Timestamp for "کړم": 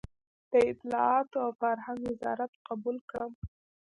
3.09-3.33